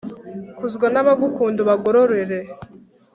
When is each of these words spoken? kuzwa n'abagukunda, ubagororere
kuzwa 0.57 0.87
n'abagukunda, 0.93 1.57
ubagororere 1.61 2.39